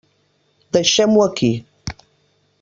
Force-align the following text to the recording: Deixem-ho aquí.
Deixem-ho 0.77 1.21
aquí. 1.27 1.53